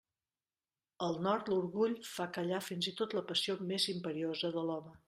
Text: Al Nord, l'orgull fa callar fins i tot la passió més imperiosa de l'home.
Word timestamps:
Al 1.07 1.19
Nord, 1.27 1.51
l'orgull 1.53 1.95
fa 2.15 2.29
callar 2.39 2.65
fins 2.71 2.91
i 2.95 2.95
tot 3.03 3.17
la 3.19 3.25
passió 3.33 3.61
més 3.71 3.89
imperiosa 3.97 4.57
de 4.59 4.71
l'home. 4.71 4.99